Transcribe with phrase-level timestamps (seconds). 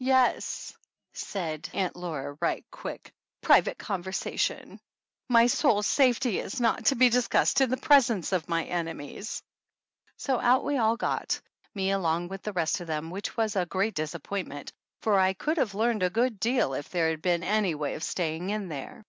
[0.00, 0.72] "Yes,"
[1.12, 4.80] said Aunt Laura right quick, "private conversation.
[5.28, 9.42] My soul's safety is not to be dis cussed in the presence of my enemies!"
[10.16, 11.38] So out we all got,
[11.74, 15.58] me along with the rest of them, which was a great disappointment, for I could
[15.58, 19.04] have learned a good deal if there had been any way of staying in there.